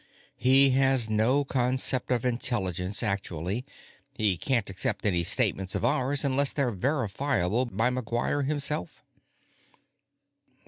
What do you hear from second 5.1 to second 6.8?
statements of ours unless they're